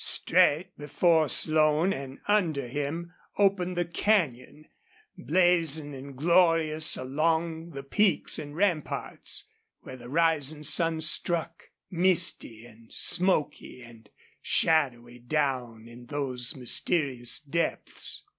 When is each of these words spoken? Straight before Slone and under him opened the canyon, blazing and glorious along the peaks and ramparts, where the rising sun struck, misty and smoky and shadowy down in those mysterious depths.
Straight 0.03 0.75
before 0.79 1.29
Slone 1.29 1.93
and 1.93 2.21
under 2.27 2.67
him 2.67 3.13
opened 3.37 3.77
the 3.77 3.85
canyon, 3.85 4.65
blazing 5.15 5.93
and 5.93 6.17
glorious 6.17 6.97
along 6.97 7.69
the 7.75 7.83
peaks 7.83 8.39
and 8.39 8.55
ramparts, 8.55 9.45
where 9.81 9.97
the 9.97 10.09
rising 10.09 10.63
sun 10.63 11.01
struck, 11.01 11.69
misty 11.91 12.65
and 12.65 12.91
smoky 12.91 13.83
and 13.83 14.09
shadowy 14.41 15.19
down 15.19 15.87
in 15.87 16.07
those 16.07 16.55
mysterious 16.55 17.39
depths. 17.39 18.23